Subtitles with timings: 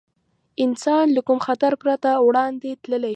[0.63, 3.09] انسان له کوم خطر پرته وړاندې تللی شي.